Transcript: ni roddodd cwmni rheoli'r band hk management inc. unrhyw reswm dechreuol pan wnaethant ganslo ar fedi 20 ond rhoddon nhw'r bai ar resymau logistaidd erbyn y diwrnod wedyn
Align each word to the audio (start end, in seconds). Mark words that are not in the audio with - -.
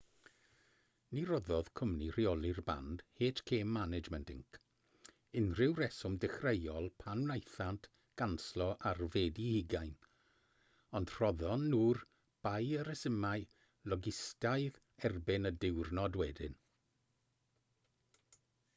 ni 1.15 1.23
roddodd 1.31 1.67
cwmni 1.79 2.05
rheoli'r 2.13 2.61
band 2.69 3.01
hk 3.27 3.57
management 3.73 4.31
inc. 4.35 4.57
unrhyw 5.41 5.75
reswm 5.79 6.15
dechreuol 6.23 6.89
pan 7.03 7.21
wnaethant 7.27 7.85
ganslo 8.23 8.69
ar 8.93 9.03
fedi 9.17 9.45
20 9.75 9.93
ond 11.01 11.13
rhoddon 11.17 11.67
nhw'r 11.75 12.01
bai 12.47 12.61
ar 12.79 12.91
resymau 12.93 13.45
logistaidd 13.93 14.81
erbyn 15.11 15.51
y 15.53 15.53
diwrnod 15.67 16.19
wedyn 16.23 16.59